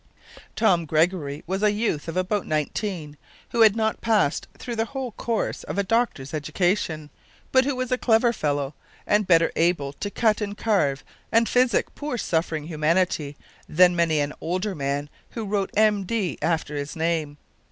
[0.55, 3.17] Tom Gregory was a youth of about nineteen,
[3.51, 7.11] who had not passed through the whole course of a doctor's education,
[7.51, 8.73] but who was a clever fellow,
[9.05, 13.37] and better able to cut and carve and physic poor suffering humanity
[13.69, 16.39] than many an older man who wrote M.D.
[16.41, 17.37] after his name.